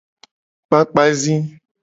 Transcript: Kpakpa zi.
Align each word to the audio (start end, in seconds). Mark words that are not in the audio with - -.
Kpakpa 0.67 1.03
zi. 1.21 1.33